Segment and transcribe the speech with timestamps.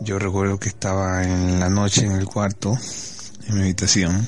[0.00, 2.76] Yo recuerdo que estaba en la noche en el cuarto,
[3.48, 4.26] en mi habitación,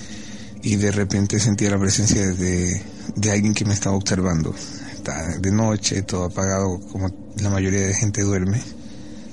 [0.62, 2.82] y de repente sentía la presencia de,
[3.16, 4.54] de alguien que me estaba observando.
[4.94, 8.60] Está de noche, todo apagado, como la mayoría de gente duerme.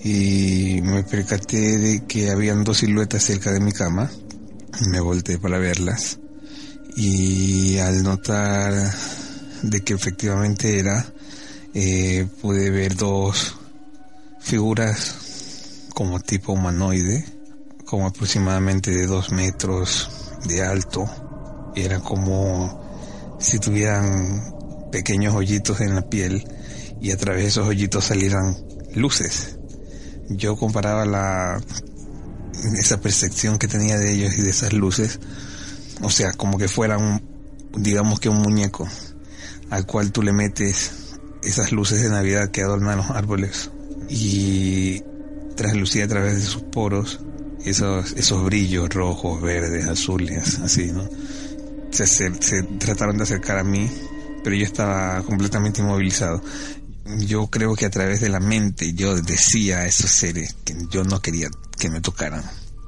[0.03, 4.11] Y me percaté de que habían dos siluetas cerca de mi cama.
[4.87, 6.19] Me volteé para verlas.
[6.97, 8.73] Y al notar
[9.61, 11.05] de que efectivamente era,
[11.73, 13.55] eh, pude ver dos
[14.41, 15.22] figuras
[15.93, 17.25] como tipo humanoide,
[17.85, 20.09] como aproximadamente de dos metros
[20.45, 21.05] de alto.
[21.75, 24.53] Era como si tuvieran
[24.91, 26.45] pequeños hoyitos en la piel
[27.01, 28.57] y a través de esos hoyitos salieran
[28.95, 29.57] luces.
[30.29, 31.61] Yo comparaba la
[32.77, 35.19] esa percepción que tenía de ellos y de esas luces,
[36.01, 37.21] o sea, como que fueran
[37.75, 38.87] digamos que un muñeco
[39.69, 43.71] al cual tú le metes esas luces de Navidad que adornan los árboles
[44.09, 45.01] y
[45.55, 47.19] traslucía a través de sus poros
[47.65, 51.07] esos, esos brillos rojos, verdes, azules, así, ¿no?
[51.91, 53.89] Se, se, trataron de acercar a mí,
[54.43, 56.41] pero yo estaba completamente inmovilizado.
[57.19, 61.03] Yo creo que a través de la mente yo decía a esos seres que yo
[61.03, 62.43] no quería que me tocaran,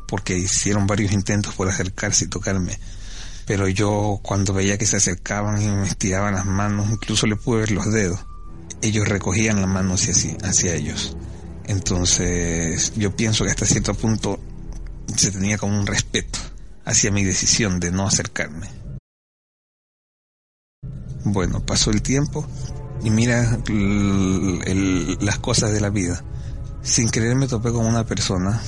[0.08, 2.80] porque hicieron varios intentos por acercarse y tocarme.
[3.46, 7.60] Pero yo cuando veía que se acercaban y me estiraban las manos, incluso le pude
[7.60, 8.20] ver los dedos,
[8.82, 11.16] ellos recogían la mano hacia, hacia ellos.
[11.68, 14.40] Entonces yo pienso que hasta cierto punto
[15.16, 16.40] se tenía como un respeto
[16.86, 18.70] hacia mi decisión de no acercarme.
[21.24, 22.48] Bueno, pasó el tiempo
[23.04, 23.60] y mira
[25.20, 26.24] las cosas de la vida.
[26.84, 28.62] Sin querer me topé con una persona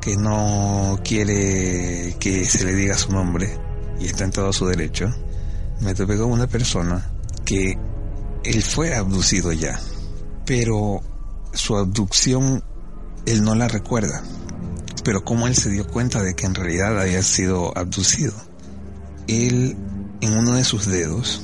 [0.00, 3.58] que no quiere que se le diga su nombre
[3.98, 5.08] y está en todo su derecho.
[5.80, 7.10] Me topé con una persona
[7.46, 7.78] que
[8.44, 9.80] él fue abducido ya,
[10.44, 11.00] pero
[11.56, 12.62] su abducción
[13.26, 14.22] él no la recuerda.
[15.04, 18.34] Pero cómo él se dio cuenta de que en realidad había sido abducido.
[19.28, 19.76] Él
[20.20, 21.42] en uno de sus dedos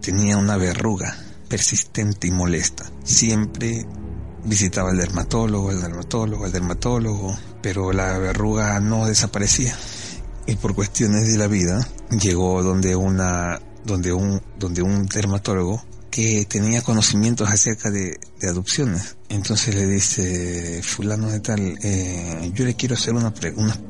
[0.00, 1.16] tenía una verruga
[1.48, 2.90] persistente y molesta.
[3.04, 3.86] Siempre
[4.44, 9.76] visitaba al dermatólogo, el dermatólogo, el dermatólogo, pero la verruga no desaparecía.
[10.46, 15.82] Y por cuestiones de la vida llegó donde una donde un donde un dermatólogo
[16.12, 19.16] que tenía conocimientos acerca de, adopciones.
[19.32, 23.32] Entonces le dice, fulano de tal, eh, yo le quiero hacer una,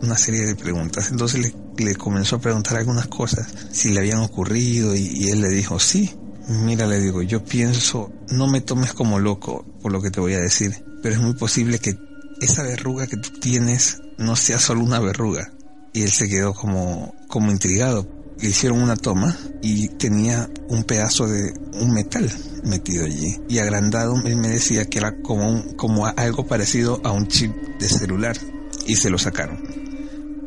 [0.01, 1.11] una, serie de preguntas.
[1.11, 5.81] Entonces le, comenzó a preguntar algunas cosas, si le habían ocurrido, y, él le dijo,
[5.81, 6.15] sí.
[6.47, 10.35] Mira, le digo, yo pienso, no me tomes como loco por lo que te voy
[10.35, 11.99] a decir, pero es muy posible que
[12.41, 15.53] esa verruga que tú tienes no sea solo una verruga.
[15.93, 18.07] Y él se quedó como, como intrigado,
[18.43, 22.31] le hicieron una toma y tenía un pedazo de un metal
[22.65, 23.41] metido allí.
[23.49, 27.89] Y agrandado él me decía que era como como algo parecido a un chip de
[27.89, 28.37] celular.
[28.85, 29.63] Y se lo sacaron.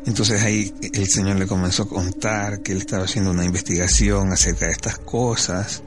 [0.04, 4.66] Entonces ahí el señor le comenzó a contar que él estaba haciendo una investigación acerca
[4.66, 5.82] de estas cosas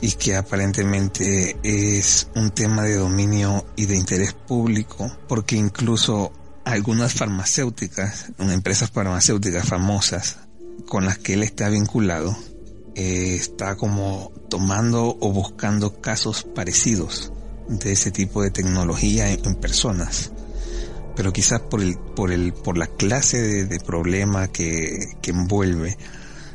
[0.00, 6.32] y que aparentemente es un tema de dominio y de interés público porque incluso
[6.64, 10.43] algunas farmacéuticas, empresas farmacéuticas famosas
[10.86, 12.36] con las que él está vinculado
[12.96, 17.32] eh, está como tomando o buscando casos parecidos
[17.68, 20.30] de ese tipo de tecnología en, personas.
[21.16, 25.96] Pero quizás por el por el por la clase de, problema que, que envuelve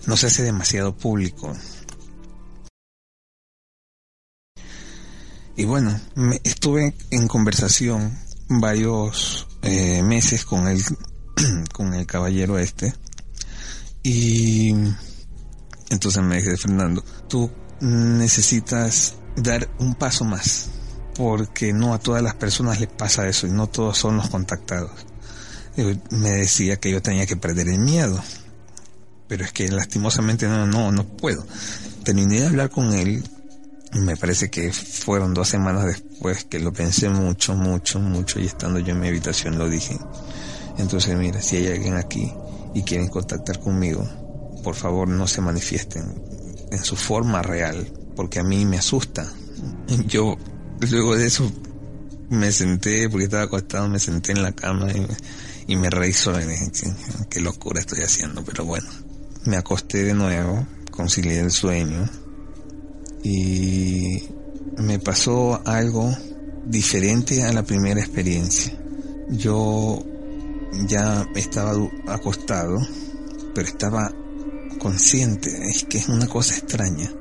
[0.08, 1.54] no se hace demasiado público.
[5.58, 10.82] Y bueno me, estuve en conversación varios eh, meses con el
[11.74, 12.94] con el caballero este
[14.04, 14.74] y
[15.90, 17.52] entonces me dice Fernando, tú
[17.82, 20.70] necesitas dar un paso más,
[21.16, 24.92] porque no a todas las personas les pasa eso y no todos son los contactados.
[26.12, 28.22] me decía que yo tenía que perder el miedo,
[29.28, 31.46] pero es que lastimosamente no, no, no puedo.
[32.04, 33.24] Terminé de hablar con él,
[33.94, 38.80] me parece que fueron dos semanas después que lo pensé mucho, mucho, mucho y estando
[38.80, 39.98] yo en mi habitación lo dije.
[40.78, 42.32] Entonces mira, si hay alguien aquí
[42.74, 44.08] y quieren contactar conmigo,
[44.64, 46.04] por favor no se manifiesten
[46.72, 49.32] en su forma real, porque a mí me asusta.
[50.08, 50.38] Yo
[50.90, 51.52] luego de eso
[52.30, 54.88] me senté, porque estaba acostado, me senté en la cama
[55.68, 56.40] y, me reí solo.
[57.30, 58.88] qué locura estoy haciendo, pero bueno.
[59.46, 62.10] Me acosté de nuevo, concilié el sueño
[63.24, 64.24] y
[64.78, 66.14] me pasó algo
[66.66, 68.74] diferente a la primera experiencia.
[69.30, 70.04] Yo
[70.88, 71.74] ya estaba
[72.08, 72.78] acostado,
[73.54, 74.12] pero estaba
[74.80, 77.12] consciente, es que es una cosa extraña.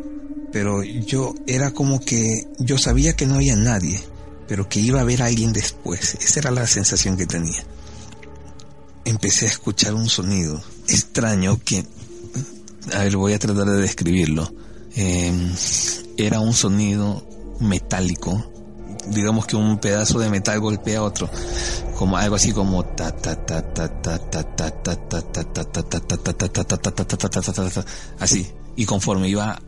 [0.52, 4.00] Pero yo era como que yo sabía que no había nadie,
[4.46, 6.16] pero que iba a a alguien después.
[6.20, 7.62] Esa era la sensación que tenía.
[9.04, 11.84] Empecé a escuchar un sonido extraño que,
[12.94, 14.50] a ver, voy a tratar de describirlo.
[14.94, 15.52] Em,
[16.16, 17.26] era un sonido
[17.60, 18.50] metálico,
[19.10, 21.30] digamos que un pedazo de metal golpea a otro,
[21.98, 25.82] como algo así como ta ta ta ta ta ta ta ta ta ta ta
[25.82, 27.84] ta ta ta ta ta ta
[28.20, 28.46] así
[28.76, 29.60] y conforme iba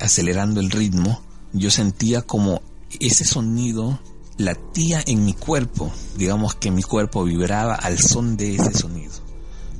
[0.00, 1.20] acelerando el ritmo
[1.52, 2.62] yo sentía como
[3.00, 3.98] ese sonido
[4.36, 9.12] latía en mi cuerpo, digamos que mi cuerpo vibraba al son de ese sonido.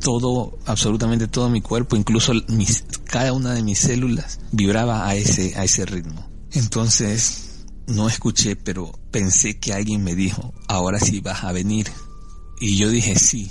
[0.00, 5.54] Todo, absolutamente todo mi cuerpo, incluso mis, cada una de mis células vibraba a ese,
[5.56, 6.26] a ese ritmo.
[6.52, 7.45] Entonces,
[7.86, 11.90] no escuché, pero pensé que alguien me dijo, ahora sí vas a venir.
[12.60, 13.50] Y yo dije sí.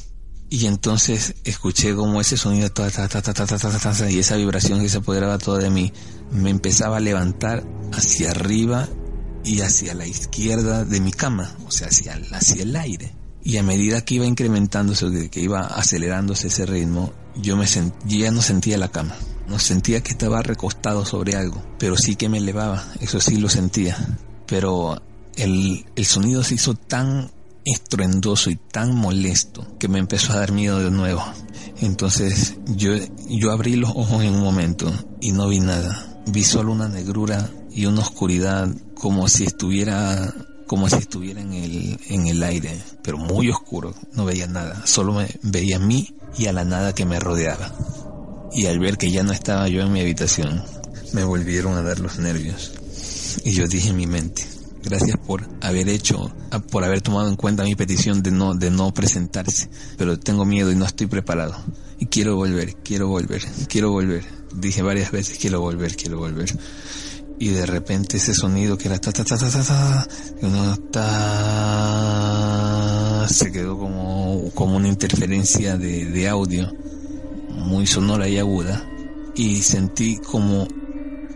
[0.50, 2.70] Y entonces escuché como ese sonido
[4.10, 5.92] y esa vibración que se apoderaba toda de mí
[6.32, 8.88] me empezaba a levantar hacia arriba
[9.44, 13.14] y hacia la izquierda de mi cama, o sea, hacia, hacia el aire.
[13.44, 17.66] Y a medida que iba incrementándose, que iba acelerándose ese ritmo, yo me
[18.06, 19.16] ya no sentía la cama.
[19.48, 23.50] No sentía que estaba recostado sobre algo, pero sí que me elevaba, eso sí lo
[23.50, 23.98] sentía.
[24.48, 25.02] Pero
[25.36, 27.32] el, el sonido se hizo tan
[27.66, 31.24] estruendoso y tan molesto que me empezó a dar miedo de nuevo.
[31.82, 32.92] Entonces yo,
[33.28, 36.22] yo abrí los ojos en un momento y no vi nada.
[36.28, 40.34] Vi solo una negrura y una oscuridad como si estuviera
[40.68, 45.14] como si estuviera en el, en el aire, pero muy oscuro, no veía nada, solo
[45.14, 47.72] me veía a mí y a la nada que me rodeaba.
[48.56, 50.64] Y al ver que ya no estaba yo en mi habitación,
[51.12, 52.72] me volvieron a dar los nervios.
[53.44, 54.48] Y yo dije en mi mente,
[54.82, 56.34] gracias por haber hecho,
[56.72, 60.72] por haber tomado en cuenta mi petición de no, de no presentarse, pero tengo miedo
[60.72, 61.58] y no estoy preparado.
[62.00, 64.24] Y quiero volver, quiero volver, quiero volver.
[64.56, 66.58] Dije varias veces, quiero volver, quiero volver
[67.38, 70.08] y de repente ese sonido que era ta ta ta ta ta ta,
[70.92, 76.72] ta se quedó como, como una interferencia de, de audio
[77.66, 78.84] muy sonora y aguda
[79.36, 80.68] y sentí como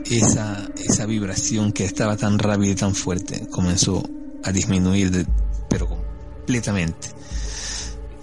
[0.06, 4.04] esa, esa vibración que estaba tan rápida y tan fuerte comenzó
[4.44, 5.28] a disminuir
[5.70, 7.10] pero completamente.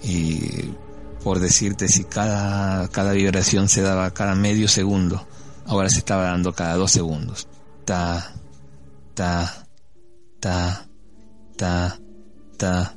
[0.03, 0.71] Y
[1.23, 5.27] por decirte si cada, cada vibración se daba cada medio segundo
[5.67, 7.47] ahora se estaba dando cada dos segundos.
[7.85, 8.33] Ta,
[9.13, 9.67] ta,
[10.39, 10.87] ta,
[11.57, 11.99] ta,
[12.57, 12.96] ta,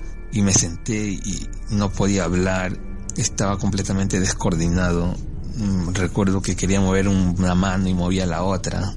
[0.31, 2.77] Y me senté y no podía hablar,
[3.17, 5.15] estaba completamente descoordinado.
[5.55, 8.95] Mm, recuerdo que quería mover una mano y movía la otra,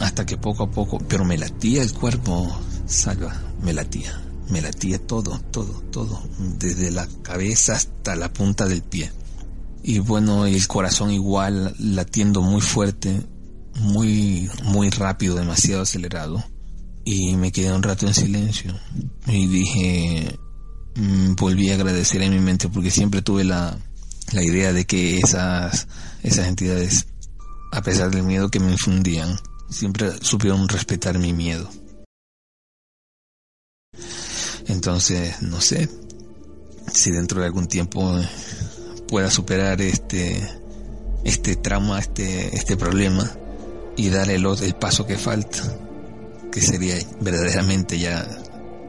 [0.00, 4.20] hasta que poco a poco, pero me latía el cuerpo, salva, me latía,
[4.50, 6.22] me latía todo, todo, todo,
[6.58, 9.10] desde la cabeza hasta la punta del pie.
[9.82, 13.26] Y bueno, el corazón igual latiendo muy fuerte,
[13.80, 16.44] muy, muy rápido, demasiado acelerado
[17.10, 18.74] y me quedé un rato en silencio
[19.26, 20.38] y dije,
[20.98, 23.78] mm, volví a agradecer en mi mente porque siempre tuve la,
[24.32, 25.88] la idea de que esas,
[26.22, 27.06] esas entidades,
[27.72, 29.38] a pesar del miedo que me infundían,
[29.70, 31.70] siempre supieron respetar mi miedo.
[34.66, 35.88] Entonces, no sé
[36.92, 38.14] si dentro de algún tiempo
[39.08, 40.46] pueda superar este,
[41.24, 43.30] este trauma, este, este problema
[43.96, 45.62] y darle el, el paso que falta
[46.52, 48.26] que sería verdaderamente ya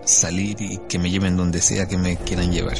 [0.09, 2.77] salir y que me lleven donde sea que me quieran llevar.